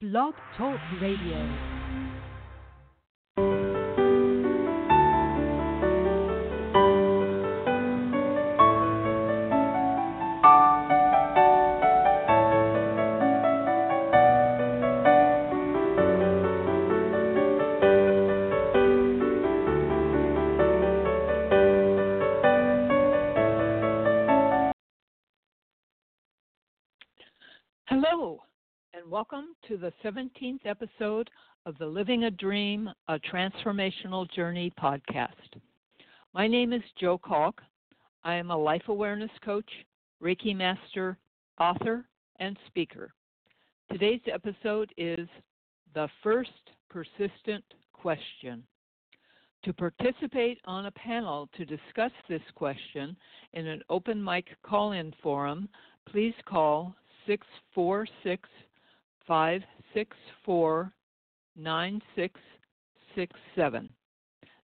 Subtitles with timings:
[0.00, 1.69] Blog Talk Radio.
[29.20, 31.28] Welcome to the 17th episode
[31.66, 35.60] of the Living a Dream, a Transformational Journey podcast.
[36.32, 37.60] My name is Jo Calk.
[38.24, 39.70] I am a life awareness coach,
[40.24, 41.18] Reiki master,
[41.60, 42.06] author,
[42.38, 43.12] and speaker.
[43.92, 45.28] Today's episode is
[45.92, 48.62] The First Persistent Question.
[49.64, 53.14] To participate on a panel to discuss this question
[53.52, 55.68] in an open mic call in forum,
[56.08, 56.94] please call
[57.26, 58.48] 646
[59.26, 60.92] 564
[61.56, 63.88] 9667.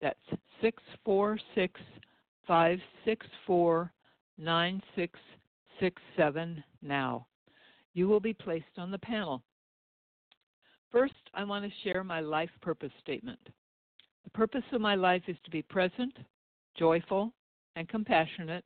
[0.02, 0.18] That's
[0.62, 1.82] 646
[2.48, 3.92] 564
[4.38, 7.28] 9667 now.
[7.94, 9.42] You will be placed on the panel.
[10.92, 13.40] First, I want to share my life purpose statement.
[14.24, 16.18] The purpose of my life is to be present,
[16.78, 17.32] joyful,
[17.76, 18.66] and compassionate,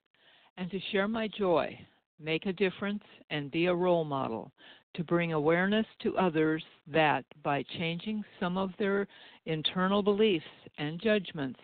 [0.58, 1.78] and to share my joy
[2.20, 4.52] make a difference, and be a role model
[4.96, 9.08] to bring awareness to others that by changing some of their
[9.46, 10.46] internal beliefs
[10.78, 11.60] and judgments,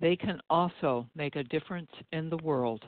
[0.00, 2.84] they can also make a difference in the world.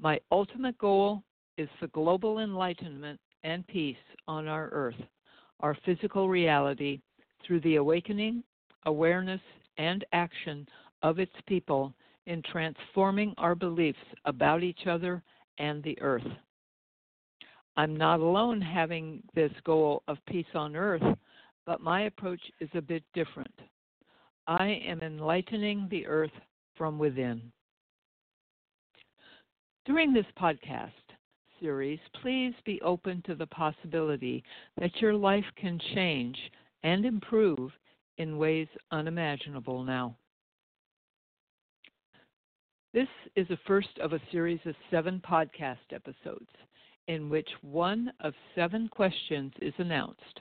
[0.00, 1.22] My ultimate goal
[1.56, 5.00] is the global enlightenment and peace on our earth,
[5.60, 7.00] our physical reality,
[7.44, 8.42] through the awakening,
[8.86, 9.40] awareness,
[9.76, 10.66] and action
[11.02, 11.92] of its people
[12.26, 15.22] in transforming our beliefs about each other
[15.58, 16.26] and the earth.
[17.78, 21.16] I'm not alone having this goal of peace on earth,
[21.64, 23.54] but my approach is a bit different.
[24.48, 26.32] I am enlightening the earth
[26.76, 27.40] from within.
[29.86, 30.90] During this podcast
[31.60, 34.42] series, please be open to the possibility
[34.80, 36.36] that your life can change
[36.82, 37.70] and improve
[38.16, 40.16] in ways unimaginable now.
[42.92, 43.06] This
[43.36, 46.50] is the first of a series of seven podcast episodes
[47.08, 50.40] in which one of seven questions is announced,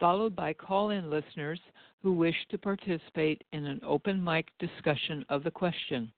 [0.00, 1.60] followed by call in listeners
[2.02, 6.10] who wish to participate in an open mic discussion of the question.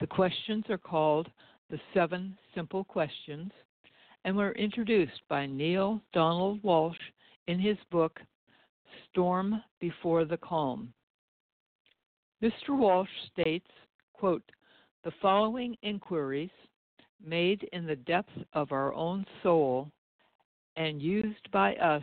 [0.00, 1.30] The questions are called
[1.70, 3.50] the Seven Simple Questions
[4.24, 6.96] and were introduced by Neale Donald Walsch
[7.46, 8.20] in his book
[9.10, 10.92] Storm Before the Calm.
[12.42, 12.70] Mr.
[12.70, 13.70] Walsch states
[14.12, 14.42] quote,
[15.04, 16.50] the following inquiries
[17.26, 19.90] made in the depths of our own soul
[20.76, 22.02] and used by us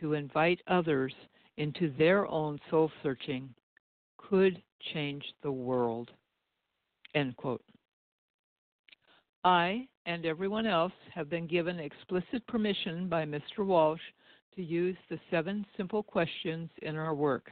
[0.00, 1.12] to invite others
[1.56, 3.48] into their own soul searching
[4.16, 4.62] could
[4.92, 6.10] change the world.
[7.14, 7.62] End quote.
[9.44, 13.60] I and everyone else have been given explicit permission by Mr.
[13.60, 13.98] Walsch
[14.54, 17.50] to use the seven simple questions in our work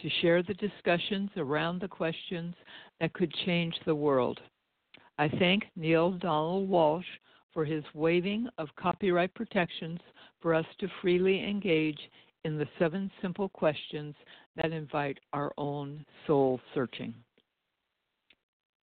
[0.00, 2.54] to share the discussions around the questions
[3.00, 4.40] that could change the world.
[5.22, 7.04] I thank Neale Donald Walsch
[7.54, 10.00] for his waiving of copyright protections
[10.40, 12.00] for us to freely engage
[12.42, 14.16] in the seven simple questions
[14.56, 17.14] that invite our own soul searching.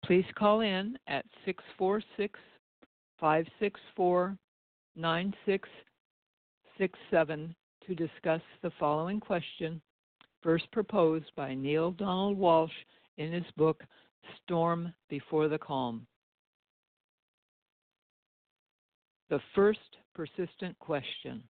[0.03, 2.38] Please call in at 646
[3.18, 4.38] 564
[4.97, 7.56] 9667
[7.88, 9.81] to discuss the following question
[10.44, 12.75] first proposed by Neale Donald Walsch
[13.18, 13.85] in his book
[14.44, 16.06] Storm Before the Calm.
[19.30, 19.80] The first
[20.13, 21.44] persistent question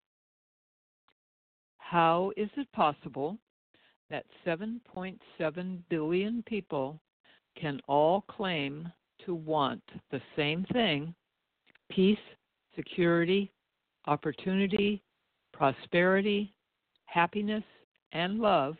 [1.78, 3.38] How is it possible
[4.09, 7.02] that 7.7 billion people
[7.59, 8.91] can all claim
[9.25, 11.13] to want the same thing
[11.90, 12.18] peace,
[12.75, 13.52] security,
[14.07, 15.04] opportunity,
[15.54, 16.54] prosperity,
[17.06, 17.63] happiness,
[18.12, 18.75] and love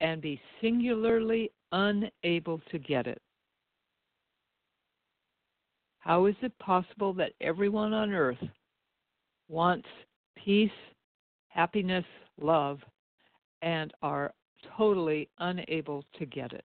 [0.00, 3.20] and be singularly unable to get it?
[6.08, 8.42] How is it possible that everyone on earth
[9.46, 9.86] wants
[10.42, 10.70] peace,
[11.48, 12.06] happiness,
[12.40, 12.78] love,
[13.60, 14.32] and are
[14.74, 16.64] totally unable to get it?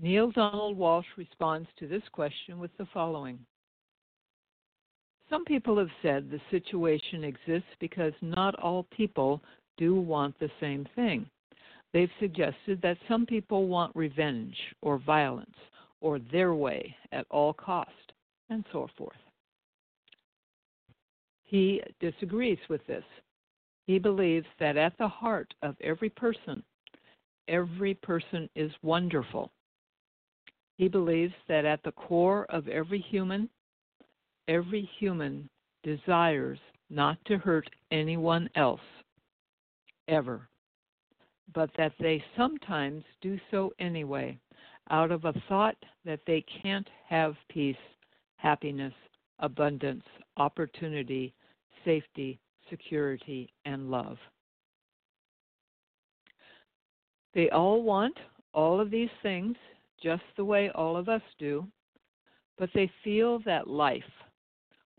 [0.00, 3.38] Neale Donald Walsch responds to this question with the following
[5.30, 9.42] some people have said the situation exists because not all people
[9.76, 11.28] do want the same thing.
[11.92, 15.56] They've suggested that some people want revenge or violence
[16.00, 18.12] or their way at all cost,
[18.50, 19.16] and so forth.
[21.44, 23.04] He disagrees with this.
[23.86, 26.62] He believes that at the heart of every person,
[27.48, 29.50] every person is wonderful.
[30.76, 33.48] He believes that at the core of every human,
[34.46, 35.48] every human
[35.82, 36.58] desires
[36.90, 38.80] not to hurt anyone else,
[40.06, 40.48] ever,
[41.54, 44.38] but that they sometimes do so anyway,
[44.90, 47.76] out of a thought that they can't have peace,
[48.36, 48.94] happiness,
[49.38, 50.04] abundance,
[50.36, 51.34] opportunity,
[51.84, 52.38] safety,
[52.70, 54.18] security, and love.
[57.34, 58.16] They all want
[58.52, 59.56] all of these things
[60.02, 61.66] just the way all of us do,
[62.56, 64.02] but they feel that life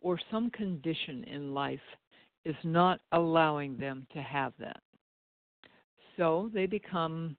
[0.01, 1.79] or some condition in life
[2.45, 4.81] is not allowing them to have that.
[6.19, 7.37] So they become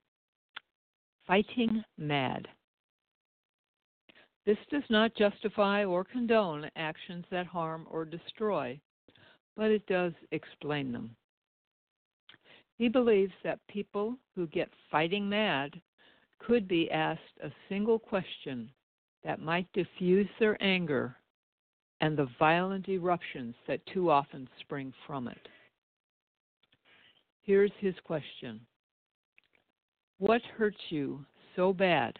[1.26, 2.48] fighting mad.
[4.46, 8.80] This does not justify or condone actions that harm or destroy,
[9.54, 11.14] but it does explain them.
[12.78, 15.78] He believes that people who get fighting mad
[16.38, 18.70] could be asked a single question
[19.24, 21.14] that might diffuse their anger
[22.00, 25.48] and the violent eruptions that too often spring from it.
[27.42, 28.66] Here's his question
[30.20, 31.24] What hurts you
[31.56, 32.18] so bad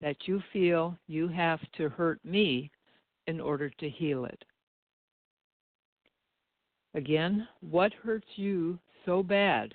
[0.00, 2.70] that you feel you have to hurt me
[3.26, 4.44] in order to heal it?
[6.94, 9.74] Again, what hurts you so bad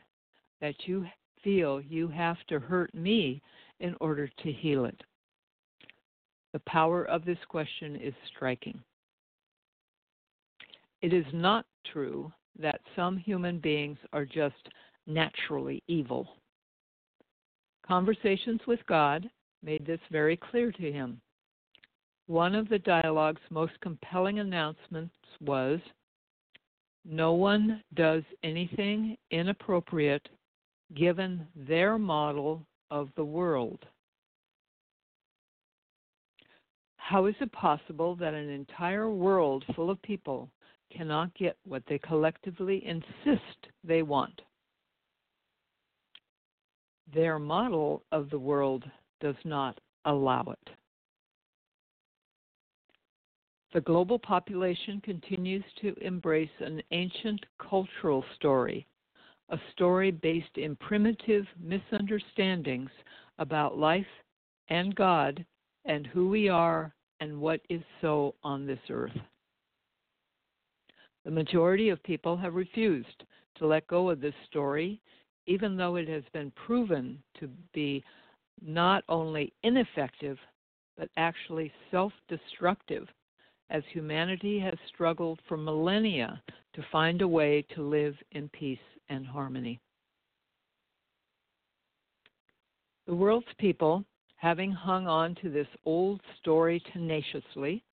[0.62, 1.06] that you
[1.44, 3.42] feel you have to hurt me
[3.82, 5.04] in order to heal it?
[6.54, 8.80] The power of this question is striking.
[11.02, 14.70] It is not true that some human beings are just
[15.06, 16.38] naturally evil.
[17.92, 19.30] Conversations with God
[19.62, 21.20] made this very clear to him.
[22.28, 25.82] One of the dialogue's most compelling announcements was
[27.04, 30.30] No one does anything inappropriate
[30.96, 33.86] given their model of the world.
[36.96, 40.50] How is it possible that an entire world full of people
[40.96, 44.42] cannot get what they collectively insist they want.
[47.14, 48.90] Their model of the world
[49.20, 50.70] does not allow it.
[53.74, 58.86] The global population continues to embrace an ancient cultural story,
[59.50, 62.90] a story based in primitive misunderstandings
[63.40, 64.06] about life
[64.70, 65.46] and God
[65.86, 69.18] and who we are and what is so on this earth.
[71.24, 73.24] The majority of people have refused
[73.56, 75.00] to let go of this story,
[75.48, 78.04] even though it has been proven to be
[78.62, 80.38] not only ineffective,
[80.98, 83.08] but actually self destructive,
[83.70, 86.42] as humanity has struggled for millennia
[86.74, 88.78] to find a way to live in peace
[89.10, 89.80] and harmony.
[93.08, 94.06] The world's people,
[94.36, 97.84] having hung on to this old story tenaciously,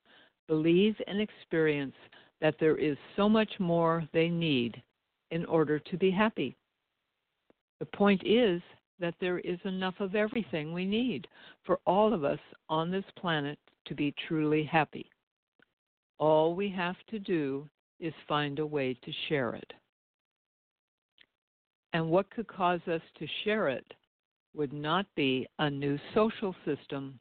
[0.49, 1.95] believe and experience
[2.41, 4.81] that there is so much more they need
[5.31, 6.57] in order to be happy.
[7.81, 8.61] The point is
[9.01, 11.29] that there is enough of everything we need
[11.65, 15.09] for all of us on this planet to be truly happy.
[16.19, 17.69] All we have to do
[18.01, 19.73] is find a way to share it.
[21.93, 23.87] And what could cause us to share it
[24.55, 27.19] would not be a new social system,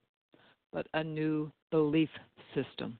[0.73, 2.09] but a new belief
[2.55, 2.97] system.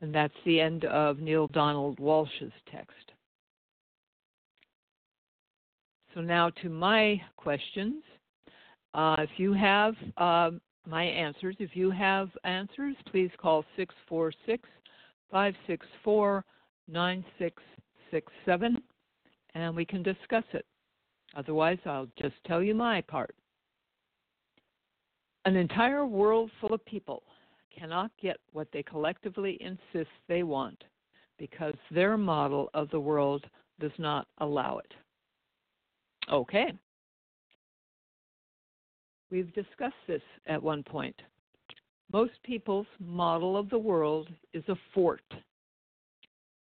[0.00, 3.11] And that's the end of Neale Donald Walsch's text.
[6.14, 8.02] So now to my questions.
[8.94, 10.50] Uh, if you have uh,
[10.86, 14.68] my answers, if you have answers, please call 646
[15.30, 16.44] 564
[16.88, 18.82] 9667
[19.54, 20.66] and we can discuss it.
[21.34, 23.34] Otherwise, I'll just tell you my part.
[25.44, 27.22] An entire world full of people
[27.76, 30.84] cannot get what they collectively insist they want
[31.38, 33.46] because their model of the world
[33.80, 34.92] does not allow it.
[36.30, 36.72] Okay.
[39.30, 41.16] We've discussed this at one point.
[42.12, 45.24] Most people's model of the world is a fort,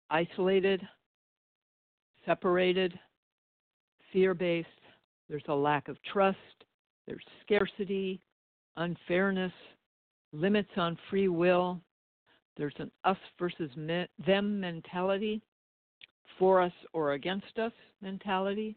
[0.10, 0.82] isolated,
[2.26, 2.98] separated,
[4.12, 4.68] fear based.
[5.30, 6.38] There's a lack of trust,
[7.06, 8.20] there's scarcity,
[8.78, 9.54] unfairness,
[10.34, 11.80] limits on free will.
[12.58, 13.70] There's an us versus
[14.26, 15.42] them mentality,
[16.40, 18.76] for us or against us mentality.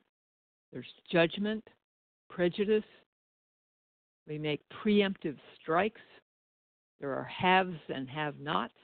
[0.73, 1.67] There's judgment,
[2.29, 2.85] prejudice.
[4.27, 6.01] We make preemptive strikes.
[7.01, 8.75] There are haves and have nots.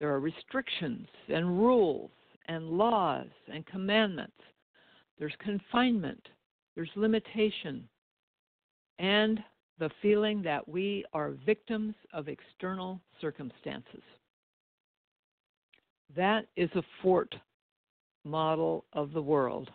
[0.00, 2.10] There are restrictions and rules
[2.48, 4.36] and laws and commandments.
[5.18, 6.28] There's confinement.
[6.74, 7.88] There's limitation.
[8.98, 9.42] And
[9.78, 14.02] the feeling that we are victims of external circumstances.
[16.14, 17.34] That is a fort
[18.24, 19.70] model of the world,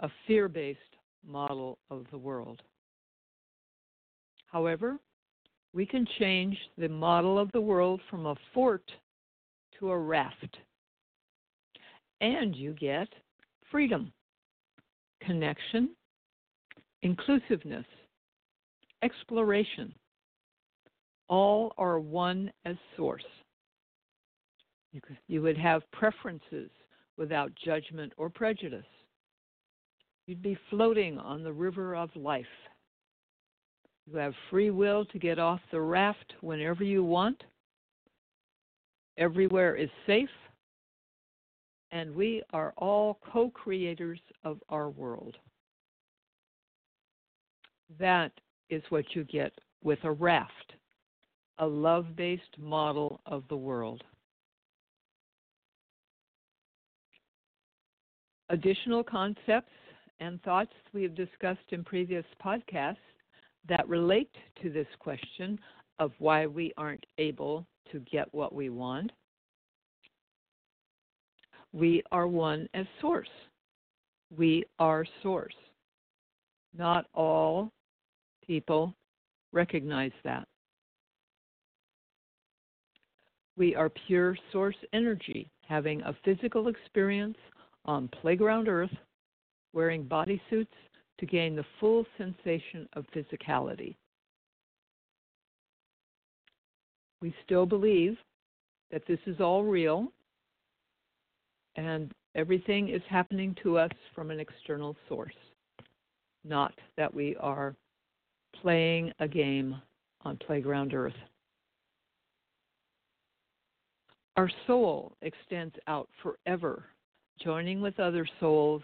[0.00, 0.80] a fear based
[1.26, 2.62] model of the world.
[4.46, 4.98] However,
[5.72, 8.88] we can change the model of the world from a fort
[9.78, 10.56] to a raft.
[12.20, 13.08] And you get
[13.70, 14.12] freedom,
[15.20, 15.90] connection,
[17.02, 17.84] inclusiveness,
[19.02, 19.92] exploration.
[21.28, 23.24] All are one as source.
[25.26, 26.70] You, would have preferences
[27.16, 28.84] without judgment or prejudice.
[30.26, 32.46] You'd be floating on the river of life.
[34.06, 37.42] You have free will to get off the raft whenever you want.
[39.18, 40.28] Everywhere is safe.
[41.90, 45.36] And we are all co creators of our world.
[47.98, 48.32] That
[48.70, 49.52] is what you get
[49.82, 50.72] with a raft,
[51.58, 54.02] a love based model of the world.
[58.48, 59.70] Additional concepts
[60.20, 62.96] and thoughts we have discussed in previous podcasts
[63.68, 64.30] that relate
[64.62, 65.58] to this question
[65.98, 69.10] of why we aren't able to get what we want.
[71.72, 73.28] We are one as source.
[74.36, 75.54] We are source.
[76.76, 77.70] Not all
[78.46, 78.94] people
[79.52, 80.46] recognize that.
[83.56, 87.38] We are pure source energy, having a physical experience
[87.84, 88.90] on playground Earth,
[89.74, 90.68] wearing bodysuits
[91.18, 93.96] to gain the full sensation of physicality.
[97.20, 98.16] We still believe
[98.90, 100.12] that this is all real
[101.76, 105.34] and everything is happening to us from an external source,
[106.44, 107.74] not that we are
[108.60, 109.80] playing a game
[110.22, 111.14] on playground Earth.
[114.36, 116.84] Our soul extends out forever,
[117.40, 118.82] joining with other souls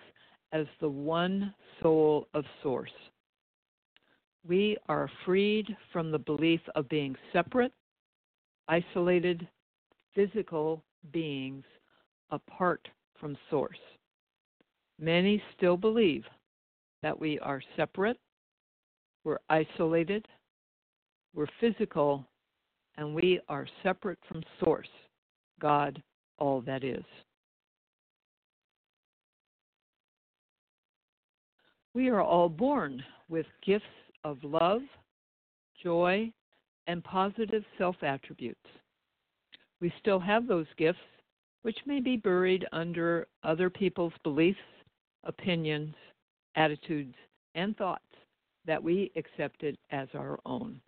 [0.53, 2.91] as the one soul of Source.
[4.47, 7.73] We are freed from the belief of being separate,
[8.69, 9.47] isolated,
[10.15, 11.65] physical beings
[12.31, 12.89] apart
[13.19, 13.79] from Source.
[14.99, 16.25] Many still believe
[17.03, 18.19] that we are separate,
[19.25, 20.27] we're isolated,
[21.35, 22.27] we're physical,
[22.97, 24.89] and we are separate from Source,
[25.61, 26.03] God,
[26.39, 27.05] all that is.
[31.95, 33.85] We are all born with gifts
[34.25, 34.83] of love,
[35.83, 36.33] joy,
[36.87, 38.61] and positive self attributes.
[39.81, 40.99] We still have those gifts,
[41.63, 44.59] which may be buried under other people's beliefs,
[45.25, 45.95] opinions,
[46.55, 47.15] attitudes,
[47.55, 48.05] and thoughts
[48.67, 50.81] that we accepted as our own.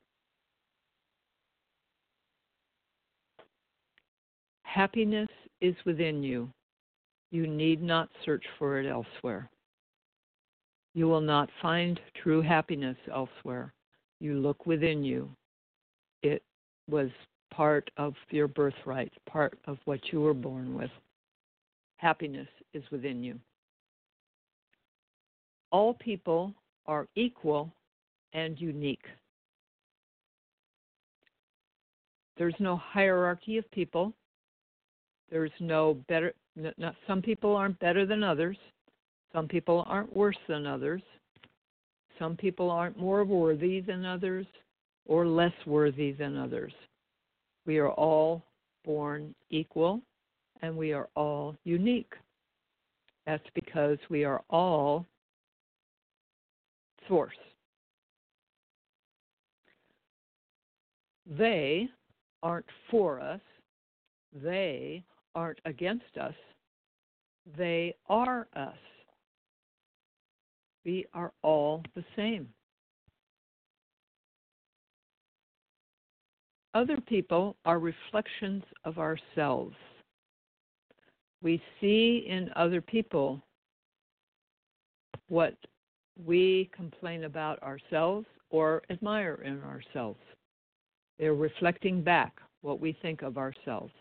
[4.63, 5.29] Happiness
[5.61, 6.49] is within you.
[7.31, 9.51] You need not search for it elsewhere.
[10.95, 13.73] You will not find true happiness elsewhere.
[14.21, 15.29] You look within you.
[16.23, 16.43] It
[16.89, 17.09] was
[17.53, 20.91] part of your birthright, part of what you were born with.
[21.97, 23.39] Happiness is within you.
[25.71, 26.53] All people
[26.87, 27.73] are equal
[28.33, 29.05] and unique.
[32.37, 34.13] There's no hierarchy of people.
[35.31, 38.57] There's no better, not, some people aren't better than others.
[39.33, 41.03] Some people aren't worse than others.
[42.19, 44.47] Some people aren't more worthy than others
[45.07, 46.73] or less worthy than others.
[47.67, 48.45] We are all
[48.85, 50.01] born equal
[50.61, 52.13] and we are all unique.
[53.27, 55.07] That's because we are all
[57.09, 57.35] source.
[61.27, 61.89] They
[62.43, 63.41] aren't for us,
[64.43, 66.35] they aren't against us,
[67.57, 68.75] they are us.
[70.85, 72.49] We are all the same.
[76.75, 79.77] Other people are reflections of ourselves.
[81.43, 83.43] We see in other people
[85.29, 85.55] what
[86.25, 90.21] we complain about ourselves or admire in ourselves.
[91.19, 93.93] They're reflecting back what we think of ourselves.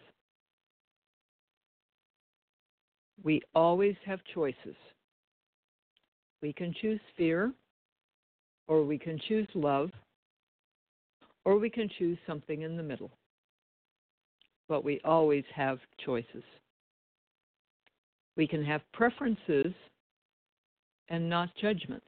[3.23, 4.75] We always have choices.
[6.41, 7.53] We can choose fear,
[8.67, 9.91] or we can choose love,
[11.45, 13.11] or we can choose something in the middle.
[14.71, 16.43] but we always have choices.
[18.37, 19.73] We can have preferences
[21.09, 22.07] and not judgments.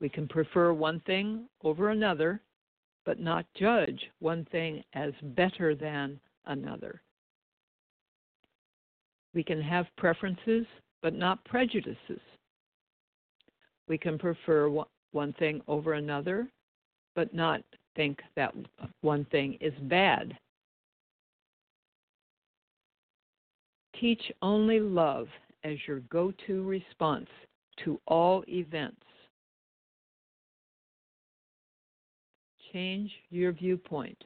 [0.00, 2.40] We can prefer one thing over another,
[3.04, 7.02] but not judge one thing as better than another.
[9.34, 10.64] We can have preferences,
[11.02, 12.20] but not prejudices.
[13.88, 14.68] We can prefer
[15.12, 16.46] one thing over another,
[17.14, 17.62] but not
[17.96, 18.54] think that
[19.00, 20.36] one thing is bad.
[23.98, 25.26] Teach only love
[25.64, 27.28] as your go to response
[27.84, 29.02] to all events.
[32.72, 34.22] Change your viewpoint.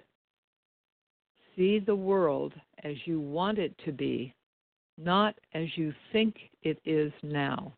[1.56, 2.52] See the world
[2.82, 4.34] as you want it to be,
[4.98, 7.72] not as you think it is now.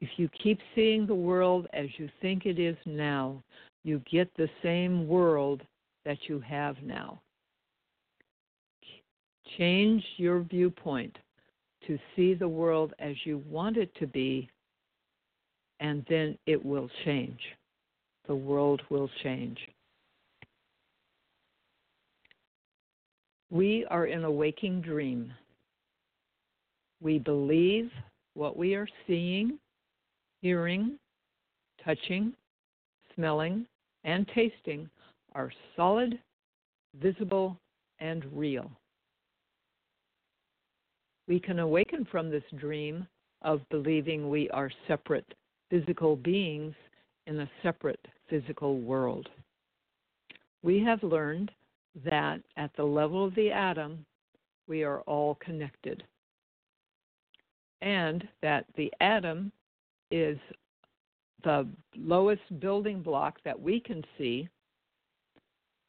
[0.00, 3.42] If you keep seeing the world as you think it is now,
[3.82, 5.62] you get the same world
[6.04, 7.20] that you have now.
[9.58, 11.16] Change your viewpoint
[11.86, 14.50] to see the world as you want it to be,
[15.80, 17.40] and then it will change.
[18.26, 19.58] The world will change.
[23.50, 25.32] We are in a waking dream.
[27.00, 27.90] We believe
[28.34, 29.58] what we are seeing,
[30.46, 30.96] hearing,
[31.84, 32.32] touching,
[33.16, 33.66] smelling,
[34.04, 34.88] and tasting
[35.34, 36.20] are solid,
[37.02, 37.58] visible,
[37.98, 38.70] and real.
[41.26, 43.08] We can awaken from this dream
[43.42, 45.26] of believing we are separate
[45.68, 46.76] physical beings
[47.26, 49.28] in a separate physical world.
[50.62, 51.50] We have learned
[52.04, 54.06] that at the level of the atom,
[54.68, 56.04] we are all connected.
[57.82, 59.50] And that the atom
[60.10, 60.38] is
[61.44, 64.48] the lowest building block that we can see,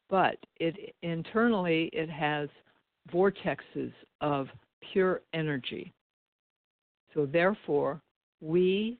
[0.08, 2.48] but it internally it has
[3.12, 4.48] vortexes of
[4.92, 5.92] pure energy.
[7.14, 8.00] So therefore,
[8.40, 8.98] we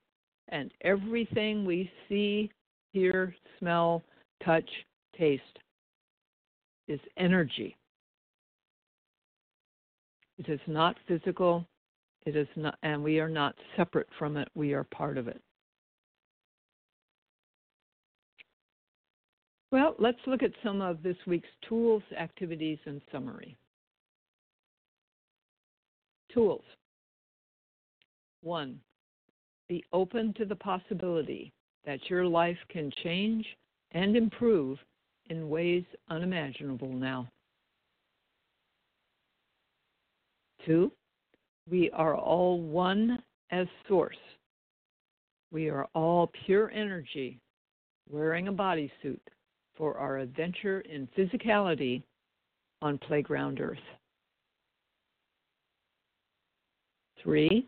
[0.49, 2.51] and everything we see,
[2.93, 4.03] hear, smell,
[4.45, 4.69] touch,
[5.17, 5.43] taste
[6.89, 7.77] is energy.
[10.39, 11.67] It is not physical.
[12.29, 14.49] It is not, and we are not separate from it.
[14.55, 15.41] We are part of it.
[19.73, 23.57] Well, let's look at some of this week's tools, activities, and summary.
[26.31, 26.61] Tools.
[28.43, 28.79] One,
[29.67, 31.51] be open to the possibility
[31.87, 33.47] that your life can change
[33.93, 34.77] and improve
[35.31, 37.27] in ways unimaginable now.
[40.67, 40.93] Two,
[41.71, 44.17] we are all one as source.
[45.51, 47.41] We are all pure energy
[48.11, 49.21] wearing a bodysuit
[49.77, 52.03] for our adventure in physicality
[52.83, 53.79] on Playground Earth.
[57.23, 57.67] Three,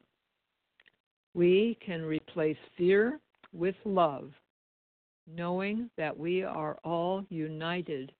[1.35, 3.19] we can replace fear
[3.53, 4.31] with love,
[5.27, 8.13] knowing that we are all united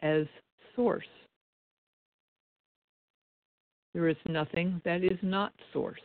[0.00, 0.26] as
[0.74, 1.04] Source.
[3.96, 6.02] There is nothing that is not Source,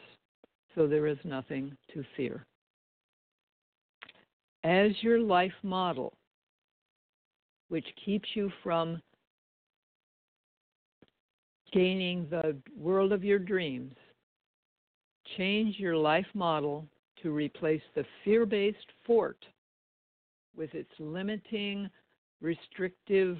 [0.76, 2.46] so there is nothing to fear.
[4.64, 6.14] As your life model,
[7.68, 9.02] which keeps you from
[11.74, 13.98] gaining the world of your dreams,
[15.36, 16.88] change your life model
[17.22, 19.46] to replace the fear based fort
[20.56, 21.90] with its limiting,
[22.40, 23.38] restrictive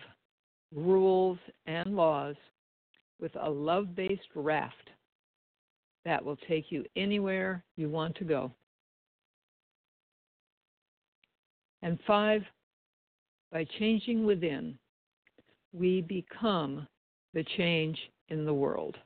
[0.76, 2.36] rules and laws
[3.22, 4.90] with a love based raft
[6.04, 8.52] that will take you anywhere you want to go.
[11.84, 12.42] And five,
[13.52, 14.78] by changing within,
[15.74, 16.88] we become
[17.34, 17.98] the change
[18.30, 18.98] in the world.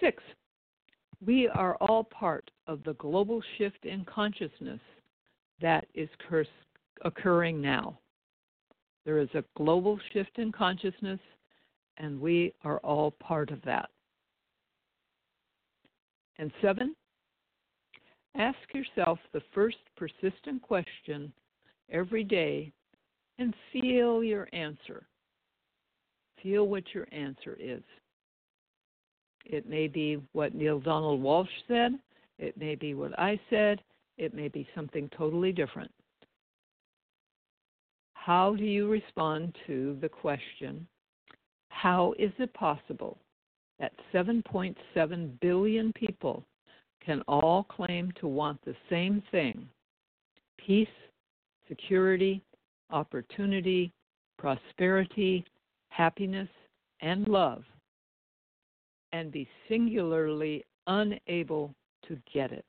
[0.00, 0.22] Six,
[1.24, 4.80] we are all part of the global shift in consciousness
[5.60, 6.08] that is
[7.04, 7.98] occurring now.
[9.08, 11.18] There is a global shift in consciousness,
[11.96, 13.88] and we are all part of that.
[16.38, 16.94] And seven,
[18.36, 21.32] ask yourself the first persistent question
[21.90, 22.70] every day
[23.38, 25.06] and feel your answer.
[26.42, 27.82] Feel what your answer is.
[29.46, 31.92] It may be what Neale Donald Walsch said.
[32.38, 33.80] It may be what I said.
[34.18, 35.90] It may be something totally different.
[38.28, 40.86] How do you respond to the question,
[41.70, 43.16] how is it possible
[43.78, 46.44] that 7.7 billion people
[47.02, 49.66] can all claim to want the same thing
[50.58, 50.86] peace,
[51.68, 52.42] security,
[52.90, 53.94] opportunity,
[54.36, 55.42] prosperity,
[55.88, 56.50] happiness,
[57.00, 57.64] and love,
[59.14, 61.74] and be singularly unable
[62.06, 62.66] to get it.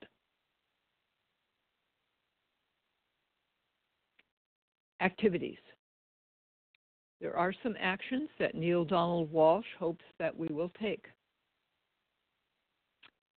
[5.02, 5.58] Activities.
[7.22, 11.06] There are some actions that Neale Donald Walsch hopes that we will take.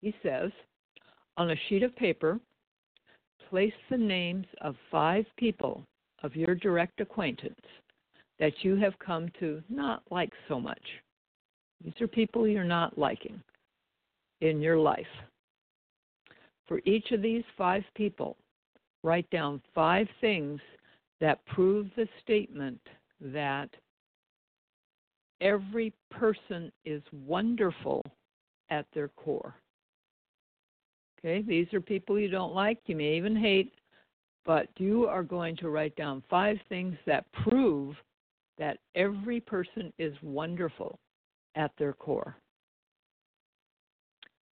[0.01, 0.51] He says,
[1.37, 2.39] on a sheet of paper,
[3.49, 5.85] place the names of five people
[6.23, 7.59] of your direct acquaintance
[8.39, 10.81] that you have come to not like so much.
[11.83, 13.41] These are people you're not liking
[14.41, 15.05] in your life.
[16.67, 18.37] For each of these five people,
[19.03, 20.59] write down five things
[21.21, 22.81] that prove the statement
[23.21, 23.69] that
[25.39, 28.03] every person is wonderful
[28.69, 29.55] at their core.
[31.19, 33.73] Okay, these are people you don't like, you may even hate,
[34.43, 37.95] but you are going to write down five things that prove
[38.57, 40.97] that every person is wonderful
[41.55, 42.35] at their core.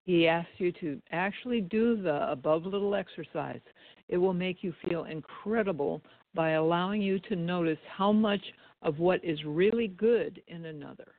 [0.06, 3.62] He asks you to actually do the above little exercise.
[4.10, 6.02] It will make you feel incredible
[6.33, 8.41] by allowing you to notice how much
[8.81, 11.13] of what is really good in another.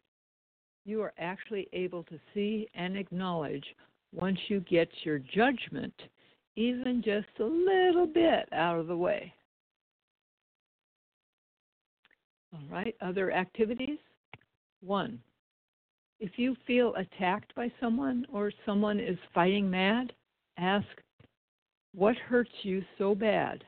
[0.84, 3.64] You are actually able to see and acknowledge
[4.12, 5.94] once you get your judgment
[6.56, 9.32] even just a little bit out of the way.
[12.52, 13.98] All right, other activities.
[14.80, 15.18] One,
[16.20, 20.12] if you feel attacked by someone or someone is fighting mad,
[20.58, 20.86] ask,
[21.94, 23.64] What hurts you so bad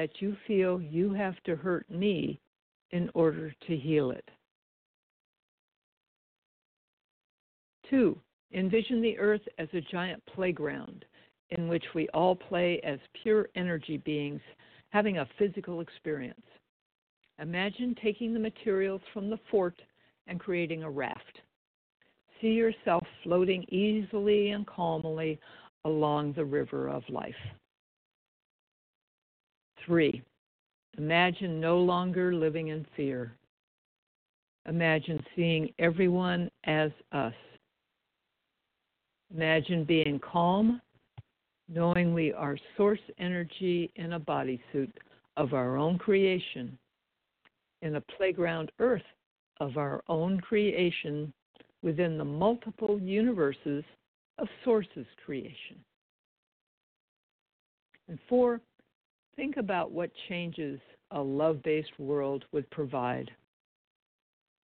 [0.00, 2.40] that you feel you have to hurt me
[2.90, 4.24] in order to heal it?
[7.90, 8.18] Two,
[8.54, 11.04] envision the earth as a giant playground
[11.50, 14.40] in which we all play as pure energy beings
[14.88, 16.46] having a physical experience.
[17.38, 19.82] Imagine taking the materials from the fort
[20.28, 21.40] and creating a raft.
[22.40, 25.38] See yourself floating easily and calmly
[25.84, 27.34] along the river of life.
[29.86, 30.22] Three,
[30.98, 33.32] imagine no longer living in fear.
[34.68, 37.34] Imagine seeing everyone as us.
[39.34, 40.80] Imagine being calm
[41.72, 44.90] knowing we are source energy in a bodysuit
[45.36, 46.76] of our own creation,
[47.82, 49.02] in a playground earth
[49.60, 51.32] of our own creation
[51.82, 53.84] within the multiple universes
[54.38, 55.78] of sources creation.
[58.08, 58.60] And four,
[59.40, 60.78] think about what changes
[61.12, 63.30] a love based world would provide.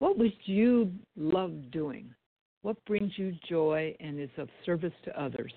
[0.01, 2.15] What would you love doing?
[2.61, 5.53] What brings you joy and is of service to others?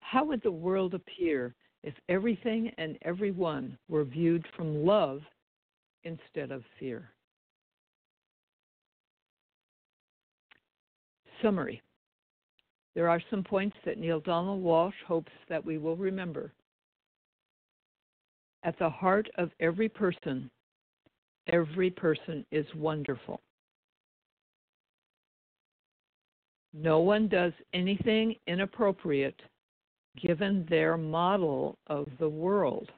[0.00, 5.20] How would the world appear if everything and everyone were viewed from love
[6.04, 7.10] instead of fear?
[11.42, 11.82] Summary
[12.94, 16.50] There are some points that Neale Donald Walsch hopes that we will remember.
[18.64, 20.50] At the heart of every person,
[21.48, 23.40] every person is wonderful.
[26.72, 29.40] No one does anything inappropriate
[30.20, 32.90] given their model of the world.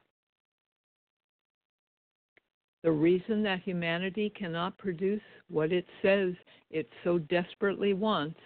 [2.84, 6.34] The reason that humanity cannot produce what it says
[6.70, 8.38] it so desperately wants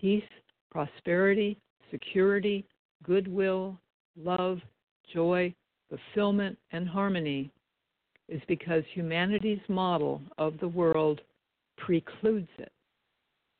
[0.00, 0.24] peace,
[0.70, 1.58] prosperity,
[1.90, 2.64] security,
[3.02, 3.78] goodwill,
[4.16, 4.60] love,
[5.12, 5.54] joy,
[5.88, 7.50] fulfillment, and harmony
[8.28, 11.20] is because humanity's model of the world
[11.76, 12.72] precludes it,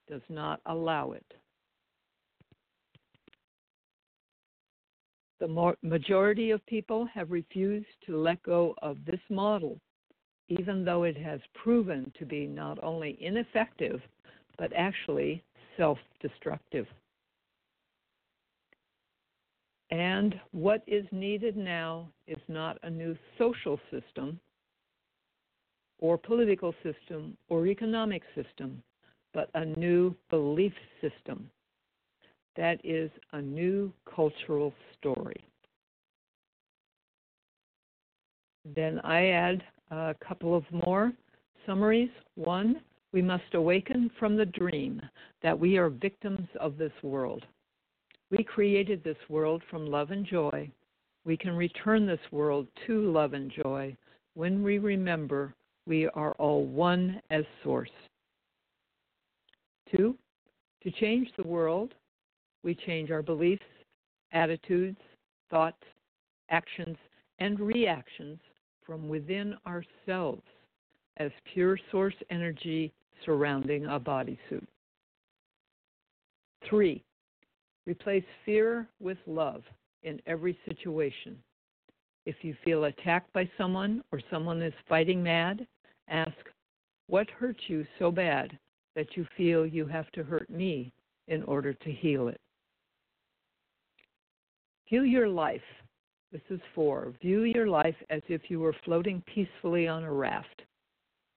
[0.09, 1.25] does not allow it.
[5.39, 9.79] The majority of people have refused to let go of this model,
[10.49, 14.01] even though it has proven to be not only ineffective,
[14.57, 15.45] but actually
[15.77, 16.87] self destructive.
[19.91, 24.41] And what is needed now is not a new social system
[25.99, 28.83] or political system or economic system,
[29.33, 31.51] but a new belief system
[32.57, 35.45] that is a new cultural story.
[38.75, 41.13] Then I add a couple of more
[41.67, 42.11] summaries.
[42.35, 42.81] One,
[43.13, 45.01] we must awaken from the dream
[45.43, 47.45] that we are victims of this world.
[48.31, 50.71] We created this world from love and joy.
[51.25, 53.97] We can return this world to love and joy
[54.35, 55.55] when we remember
[55.87, 57.91] we are all one as source.
[59.95, 60.17] Two,
[60.83, 61.95] to change the world,
[62.65, 63.63] we change our beliefs,
[64.33, 64.99] attitudes,
[65.51, 65.83] thoughts,
[66.51, 66.97] actions,
[67.39, 68.39] and reactions
[68.85, 70.43] from within ourselves
[71.19, 72.93] as pure source energy
[73.25, 74.67] surrounding a bodysuit.
[76.69, 77.05] Three,
[77.87, 79.63] replace fear with love
[80.03, 81.37] in every situation.
[82.27, 85.67] If you feel attacked by someone or someone is fighting mad,
[86.09, 86.37] ask,
[87.07, 88.59] What hurt you so bad
[88.97, 90.93] that you feel you have to hurt me
[91.29, 92.41] in order to heal it?
[94.89, 95.61] View your life.
[96.33, 97.13] This is four.
[97.23, 100.63] View your life as if you were floating peacefully on a raft.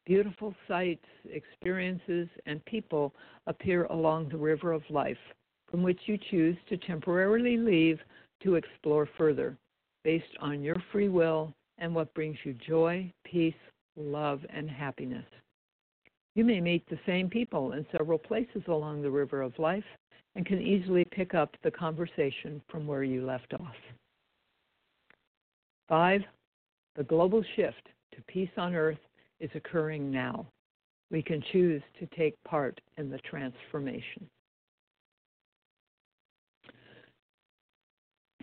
[0.05, 3.13] Beautiful sights, experiences, and people
[3.45, 5.17] appear along the river of life,
[5.69, 7.99] from which you choose to temporarily leave
[8.43, 9.57] to explore further,
[10.03, 13.53] based on your free will and what brings you joy, peace,
[13.95, 15.25] love, and happiness.
[16.35, 19.83] You may meet the same people in several places along the river of life
[20.35, 23.75] and can easily pick up the conversation from where you left off.
[25.87, 26.21] Five,
[26.95, 28.99] the global shift to peace on earth
[29.39, 30.45] is occurring now.
[31.11, 34.29] We can choose to take part in the transformation.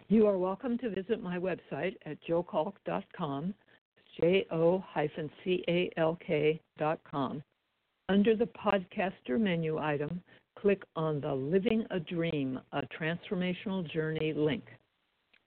[0.08, 3.52] You are welcome to visit my website at jocalk.com,
[4.20, 5.02] J-O-C-A-L-K.com.
[8.08, 10.22] Under the podcaster menu item,
[10.56, 14.62] click on the Living a Dream, a Transformational Journey link.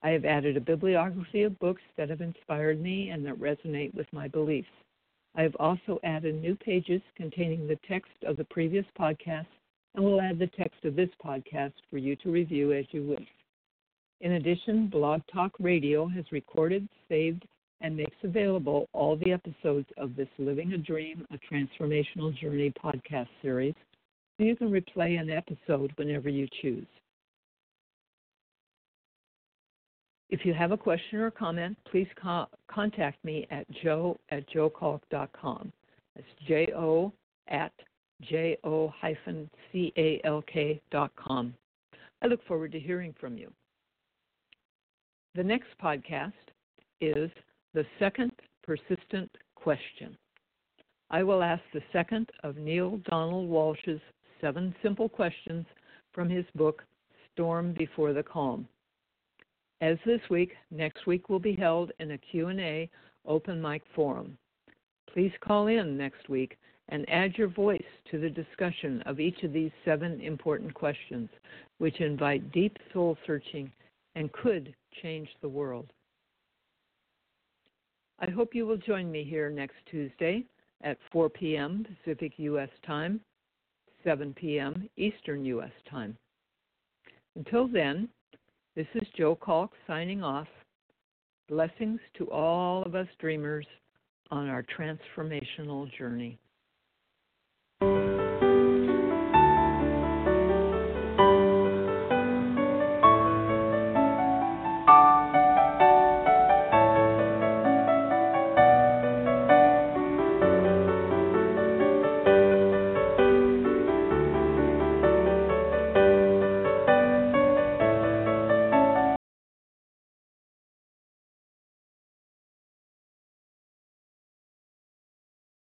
[0.03, 4.11] I have added a bibliography of books that have inspired me and that resonate with
[4.11, 4.67] my beliefs.
[5.35, 9.47] I have also added new pages containing the text of the previous podcast
[9.95, 13.25] and will add the text of this podcast for you to review as you wish.
[14.21, 17.45] In addition, Blog Talk Radio has recorded, saved,
[17.81, 23.29] and makes available all the episodes of this Living a Dream, a Transformational Journey podcast
[23.41, 23.75] series,
[24.37, 26.87] so you can replay an episode whenever you choose.
[30.29, 35.71] If you have a question or comment, please co- contact me at joe at jocalk.com.
[36.15, 37.11] That's J-O
[37.47, 37.71] at
[38.21, 41.53] J-O hyphen C-A-L-K dot com.
[42.21, 43.51] I look forward to hearing from you.
[45.35, 46.33] The next podcast
[47.01, 47.29] is
[47.75, 48.31] The Second
[48.63, 50.17] Persistent Question.
[51.11, 54.01] I will ask the second of Neale Donald Walsch's
[54.41, 55.67] seven simple questions
[56.13, 56.83] from his book,
[57.31, 58.67] Storm Before the Calm.
[59.81, 62.89] As this week, next week will be held in a Q&A
[63.27, 64.35] open mic forum.
[65.13, 66.57] Please call in next week
[66.89, 71.29] and add your voice to the discussion of each of these seven important questions,
[71.77, 73.71] which invite deep soul searching
[74.19, 75.87] and could change the world.
[78.19, 80.43] I hope you will join me here next Tuesday
[80.83, 81.85] at 4 p.m.
[82.03, 82.69] Pacific U.S.
[82.85, 83.21] time,
[84.03, 84.89] 7 p.m.
[84.97, 85.71] Eastern U.S.
[85.89, 86.17] time.
[87.37, 88.09] Until then,
[88.75, 90.47] this is Jo Calk signing off.
[91.47, 93.65] Blessings to all of us dreamers
[94.31, 96.37] on our transformational journey.